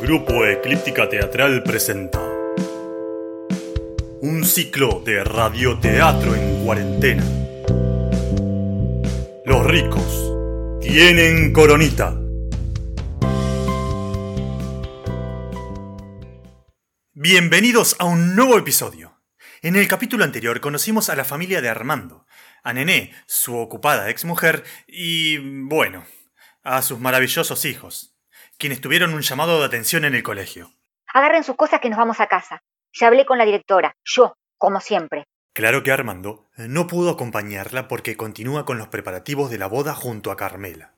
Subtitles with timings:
[0.00, 2.20] Grupo Eclíptica Teatral presenta
[4.20, 7.24] un ciclo de radioteatro en cuarentena.
[9.44, 12.16] Los ricos tienen coronita.
[17.14, 19.20] Bienvenidos a un nuevo episodio.
[19.62, 22.24] En el capítulo anterior conocimos a la familia de Armando,
[22.62, 26.04] a Nené, su ocupada exmujer, y, bueno,
[26.62, 28.17] a sus maravillosos hijos,
[28.58, 30.72] quienes tuvieron un llamado de atención en el colegio.
[31.14, 32.62] Agarren sus cosas que nos vamos a casa.
[32.92, 35.24] Ya hablé con la directora, yo, como siempre.
[35.54, 40.30] Claro que Armando no pudo acompañarla porque continúa con los preparativos de la boda junto
[40.30, 40.94] a Carmela.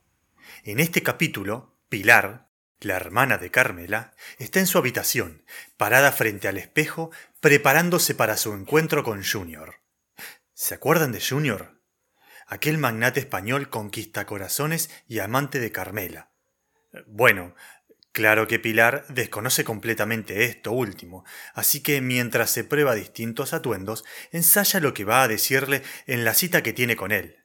[0.63, 5.43] En este capítulo, Pilar, la hermana de Carmela, está en su habitación,
[5.77, 9.75] parada frente al espejo, preparándose para su encuentro con Junior.
[10.53, 11.79] ¿Se acuerdan de Junior?
[12.47, 16.30] Aquel magnate español conquista corazones y amante de Carmela.
[17.07, 17.55] Bueno,
[18.11, 24.79] claro que Pilar desconoce completamente esto último, así que mientras se prueba distintos atuendos, ensaya
[24.79, 27.37] lo que va a decirle en la cita que tiene con él.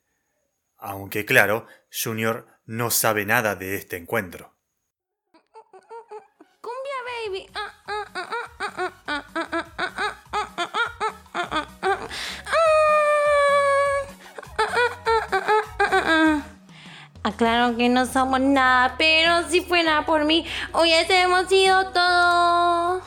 [0.77, 4.56] Aunque claro, Junior no sabe nada de este encuentro.
[17.37, 23.03] Claro que no somos nada, pero si fuera por mí, hubiésemos sido todo.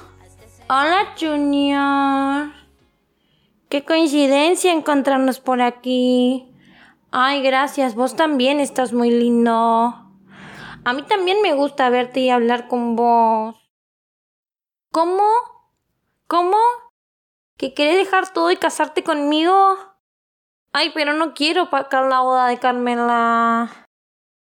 [0.69, 2.51] Hola, Junior.
[3.69, 6.47] Qué coincidencia encontrarnos por aquí.
[7.11, 9.51] Ay, gracias, vos también estás muy lindo.
[10.85, 13.55] A mí también me gusta verte y hablar con vos.
[14.91, 15.27] ¿Cómo?
[16.27, 16.57] ¿Cómo?
[17.57, 19.75] ¿Que querés dejar todo y casarte conmigo?
[20.71, 23.88] Ay, pero no quiero pagar la boda de Carmela.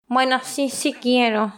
[0.10, 1.54] Bueno, sí, sí quiero.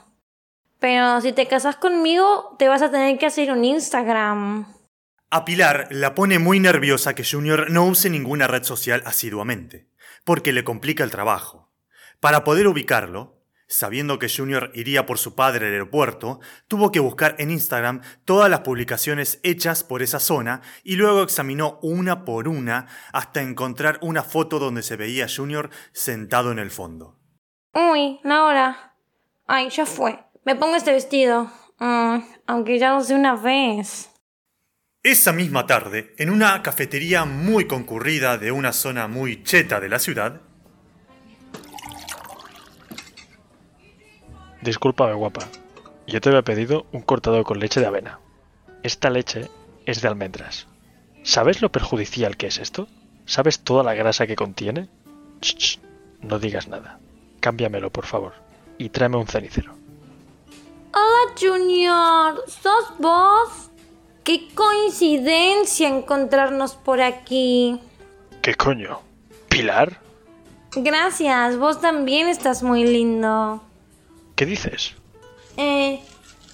[0.77, 4.67] Pero si te casas conmigo, te vas a tener que hacer un Instagram.
[5.29, 9.87] A Pilar la pone muy nerviosa que Junior no use ninguna red social asiduamente,
[10.25, 11.71] porque le complica el trabajo.
[12.19, 17.37] Para poder ubicarlo, sabiendo que Junior iría por su padre al aeropuerto, tuvo que buscar
[17.39, 22.87] en Instagram todas las publicaciones hechas por esa zona y luego examinó una por una
[23.13, 27.20] hasta encontrar una foto donde se veía a Junior sentado en el fondo.
[27.73, 28.95] Uy, la hora.
[29.47, 30.19] Ay, ya fue.
[30.43, 31.51] Me pongo este vestido.
[31.79, 34.09] Mm, aunque ya lo sé una vez.
[35.03, 39.97] Esa misma tarde, en una cafetería muy concurrida de una zona muy cheta de la
[39.97, 40.41] ciudad.
[44.61, 45.47] Discúlpame, guapa.
[46.05, 48.19] Yo te había pedido un cortado con leche de avena.
[48.83, 49.49] Esta leche
[49.85, 50.67] es de almendras.
[51.23, 52.87] ¿Sabes lo perjudicial que es esto?
[53.25, 54.89] ¿Sabes toda la grasa que contiene?
[56.21, 56.99] no digas nada.
[57.41, 58.33] Cámbiamelo, por favor.
[58.77, 59.73] Y tráeme un cenicero.
[60.93, 62.43] Hola, Junior.
[62.47, 63.69] ¿Sos vos?
[64.23, 67.81] Qué coincidencia encontrarnos por aquí.
[68.41, 69.01] ¿Qué coño?
[69.49, 69.99] ¿Pilar?
[70.73, 73.61] Gracias, vos también estás muy lindo.
[74.35, 74.95] ¿Qué dices?
[75.57, 75.99] Eh...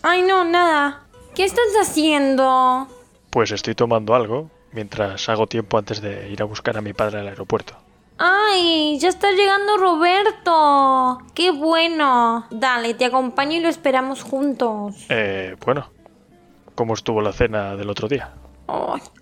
[0.02, 1.04] Ay, no, nada.
[1.36, 2.88] ¿Qué estás haciendo?
[3.30, 7.20] Pues estoy tomando algo mientras hago tiempo antes de ir a buscar a mi padre
[7.20, 7.76] al aeropuerto.
[8.18, 8.98] ¡Ay!
[9.00, 11.20] Ya está llegando Roberto.
[11.34, 12.46] ¡Qué bueno!
[12.50, 14.96] Dale, te acompaño y lo esperamos juntos.
[15.10, 15.90] Eh, bueno.
[16.76, 18.34] ¿Cómo estuvo la cena del otro día?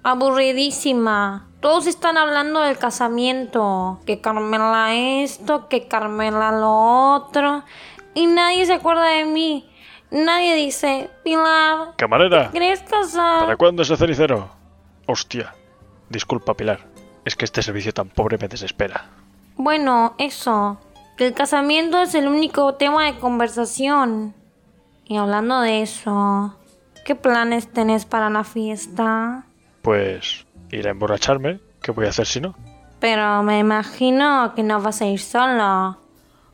[0.04, 1.48] aburridísima.
[1.60, 4.00] Todos están hablando del casamiento.
[4.06, 7.64] Que Carmela esto, que Carmela lo otro.
[8.14, 9.70] Y nadie se acuerda de mí.
[10.12, 11.96] Nadie dice, Pilar.
[11.98, 12.50] Camarera.
[12.52, 13.42] ¿Quieres casar?
[13.42, 14.50] ¿Para cuándo ese cenicero?
[15.08, 15.54] Hostia.
[16.10, 16.95] Disculpa, Pilar.
[17.26, 19.10] Es que este servicio tan pobre me desespera.
[19.58, 20.80] Bueno, eso.
[21.18, 24.36] Que el casamiento es el único tema de conversación.
[25.06, 26.56] Y hablando de eso,
[27.04, 29.46] ¿qué planes tenés para la fiesta?
[29.82, 31.60] Pues ir a emborracharme.
[31.82, 32.56] ¿Qué voy a hacer si no?
[33.00, 35.98] Pero me imagino que no vas a ir solo.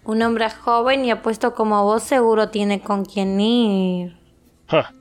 [0.03, 4.17] Un hombre joven y apuesto como vos seguro tiene con quién ir.
[4.67, 4.93] Ja.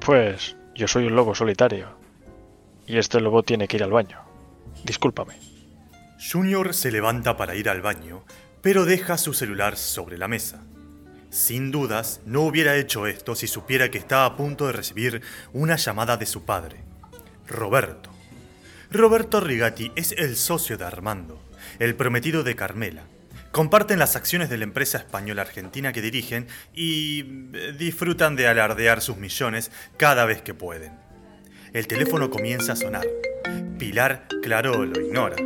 [0.00, 1.88] Pues yo soy un lobo solitario.
[2.86, 4.23] Y este lobo tiene que ir al baño.
[4.84, 5.34] Discúlpame.
[6.18, 8.24] Junior se levanta para ir al baño,
[8.62, 10.62] pero deja su celular sobre la mesa.
[11.30, 15.20] Sin dudas, no hubiera hecho esto si supiera que está a punto de recibir
[15.52, 16.84] una llamada de su padre,
[17.46, 18.10] Roberto.
[18.90, 21.42] Roberto Rigatti es el socio de Armando,
[21.80, 23.02] el prometido de Carmela.
[23.50, 27.20] Comparten las acciones de la empresa española argentina que dirigen y
[27.52, 30.92] eh, disfrutan de alardear sus millones cada vez que pueden.
[31.72, 33.06] El teléfono comienza a sonar.
[33.84, 35.36] Pilar, claro, lo ignora.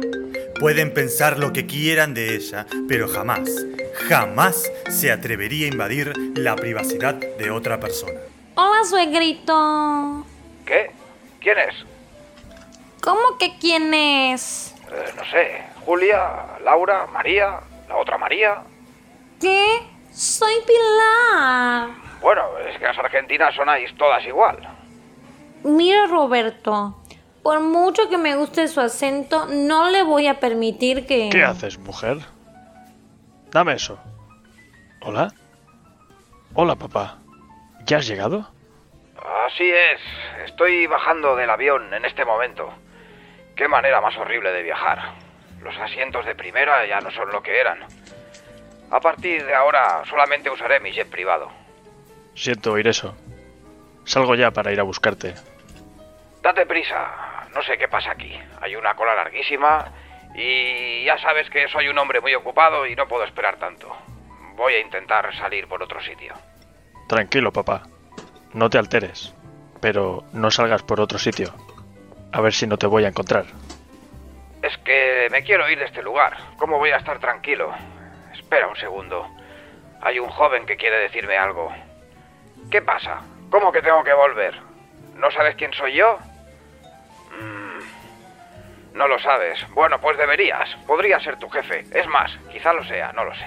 [0.61, 3.51] Pueden pensar lo que quieran de ella, pero jamás,
[4.09, 8.21] jamás se atrevería a invadir la privacidad de otra persona.
[8.55, 10.25] Hola, suegrito.
[10.65, 10.93] ¿Qué?
[11.41, 11.75] ¿Quién es?
[13.01, 14.73] ¿Cómo que quién es?
[14.89, 15.65] Eh, no sé.
[15.85, 17.59] Julia, Laura, María,
[17.89, 18.63] la otra María.
[19.41, 19.81] ¿Qué?
[20.13, 21.89] Soy Pilar.
[22.23, 24.59] Bueno, es que las argentinas sonáis todas igual.
[25.65, 27.03] Mira, Roberto.
[27.43, 31.29] Por mucho que me guste su acento, no le voy a permitir que...
[31.31, 32.19] ¿Qué haces, mujer?
[33.51, 33.99] Dame eso.
[35.01, 35.33] ¿Hola?
[36.55, 37.19] Hola, papá.
[37.85, 38.51] ¿Ya has llegado?
[39.47, 40.01] Así es.
[40.45, 42.71] Estoy bajando del avión en este momento.
[43.57, 45.15] Qué manera más horrible de viajar.
[45.63, 47.85] Los asientos de primera ya no son lo que eran.
[48.91, 51.51] A partir de ahora solamente usaré mi jet privado.
[52.35, 53.15] Siento oír eso.
[54.05, 55.35] Salgo ya para ir a buscarte.
[56.43, 57.28] Date prisa.
[57.59, 58.33] No sé qué pasa aquí.
[58.61, 59.87] Hay una cola larguísima
[60.33, 63.97] y ya sabes que soy un hombre muy ocupado y no puedo esperar tanto.
[64.55, 66.35] Voy a intentar salir por otro sitio.
[67.09, 67.83] Tranquilo, papá.
[68.55, 69.35] No te alteres.
[69.81, 71.53] Pero no salgas por otro sitio.
[72.31, 73.47] A ver si no te voy a encontrar.
[74.63, 76.37] Es que me quiero ir de este lugar.
[76.59, 77.75] ¿Cómo voy a estar tranquilo?
[78.35, 79.27] Espera un segundo.
[80.01, 81.75] Hay un joven que quiere decirme algo.
[82.71, 83.23] ¿Qué pasa?
[83.51, 84.55] ¿Cómo que tengo que volver?
[85.17, 86.21] ¿No sabes quién soy yo?
[88.99, 89.65] No lo sabes.
[89.75, 90.69] Bueno, pues deberías.
[90.85, 91.85] Podría ser tu jefe.
[91.95, 93.47] Es más, quizá lo sea, no lo sé.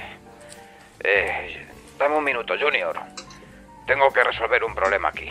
[1.03, 1.67] Eh,
[1.99, 2.97] dame un minuto, Junior.
[3.85, 5.29] Tengo que resolver un problema aquí.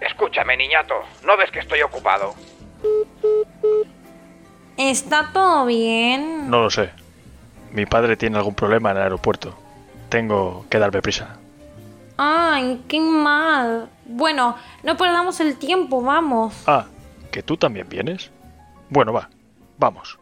[0.00, 1.04] Escúchame, niñato.
[1.22, 2.34] ¿No ves que estoy ocupado?
[4.76, 6.50] ¿Está todo bien?
[6.50, 6.90] No lo sé.
[7.70, 9.56] Mi padre tiene algún problema en el aeropuerto.
[10.08, 11.36] Tengo que darme prisa.
[12.16, 13.88] Ay, qué mal.
[14.04, 16.64] Bueno, no perdamos el tiempo, vamos.
[16.66, 16.86] Ah,
[17.30, 18.33] ¿que tú también vienes?
[18.94, 19.28] Bueno, va,
[19.76, 20.20] vamos.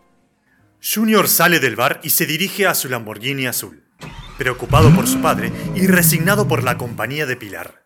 [0.82, 3.84] Junior sale del bar y se dirige a su Lamborghini azul,
[4.38, 7.82] preocupado por su padre y resignado por la compañía de Pilar.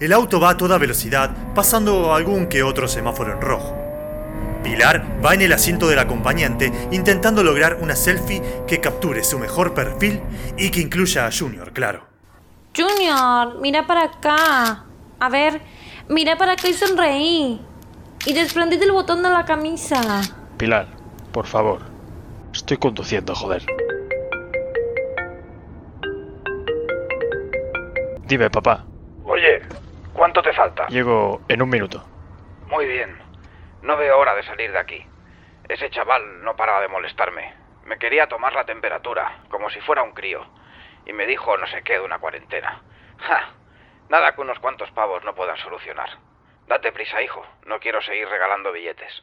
[0.00, 3.78] El auto va a toda velocidad, pasando algún que otro semáforo en rojo.
[4.64, 9.72] Pilar va en el asiento del acompañante intentando lograr una selfie que capture su mejor
[9.72, 10.20] perfil
[10.58, 12.08] y que incluya a Junior, claro.
[12.76, 14.84] Junior, mira para acá.
[15.20, 15.60] A ver,
[16.08, 17.71] mira para acá y sonreí.
[18.24, 20.20] Y desprendete el botón de la camisa.
[20.56, 20.86] Pilar,
[21.32, 21.80] por favor.
[22.52, 23.62] Estoy conduciendo, joder.
[28.26, 28.84] Dime, papá.
[29.24, 29.62] Oye,
[30.12, 30.86] ¿cuánto te falta?
[30.86, 32.04] Llego en un minuto.
[32.68, 33.18] Muy bien.
[33.82, 35.04] No veo hora de salir de aquí.
[35.68, 37.54] Ese chaval no paraba de molestarme.
[37.84, 40.46] Me quería tomar la temperatura, como si fuera un crío.
[41.06, 42.82] Y me dijo no sé qué de una cuarentena.
[43.18, 43.50] ¡Ja!
[44.08, 46.10] Nada que unos cuantos pavos no puedan solucionar.
[46.68, 47.44] Date prisa, hijo.
[47.66, 49.22] No quiero seguir regalando billetes.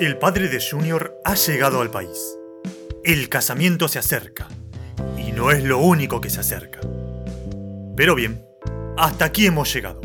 [0.00, 2.38] El padre de Junior ha llegado al país.
[3.04, 4.46] El casamiento se acerca.
[5.16, 6.80] Y no es lo único que se acerca.
[7.96, 8.44] Pero bien,
[8.96, 10.00] hasta aquí hemos llegado.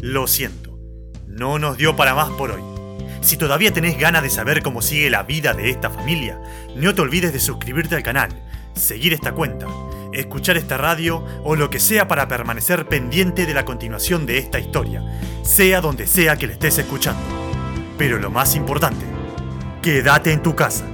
[0.00, 0.78] Lo siento.
[1.26, 2.62] No nos dio para más por hoy.
[3.20, 6.40] Si todavía tenés ganas de saber cómo sigue la vida de esta familia,
[6.74, 8.30] no te olvides de suscribirte al canal,
[8.74, 9.66] seguir esta cuenta,
[10.20, 14.58] escuchar esta radio o lo que sea para permanecer pendiente de la continuación de esta
[14.58, 15.02] historia,
[15.42, 17.22] sea donde sea que la estés escuchando.
[17.98, 19.04] Pero lo más importante,
[19.82, 20.86] quédate en tu casa.